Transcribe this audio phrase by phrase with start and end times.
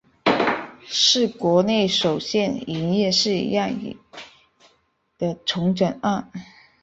[0.87, 3.95] 是国内首件营业式让与
[5.19, 6.31] 的重整案。